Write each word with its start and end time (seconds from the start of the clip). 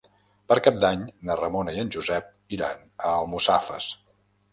Per 0.51 0.55
Cap 0.67 0.77
d'Any 0.83 1.01
na 1.29 1.35
Ramona 1.39 1.75
i 1.75 1.81
en 1.81 1.91
Josep 1.95 2.31
iran 2.57 2.81
a 3.11 3.13
Almussafes. 3.19 3.91